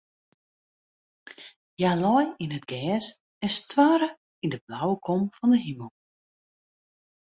Hja 1.77 1.91
lei 2.03 2.25
yn 2.43 2.55
it 2.57 2.69
gjers 2.71 3.07
en 3.45 3.51
stoarre 3.57 4.09
yn 4.43 4.51
de 4.53 4.59
blauwe 4.65 4.95
kom 5.05 5.21
fan 5.37 5.51
de 5.53 5.59
himel. 5.65 5.91